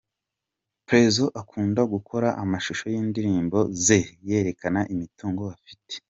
[0.87, 5.93] Prezzo akunda gukora amashusho y'indirimbo ze yerekana imitungo afite.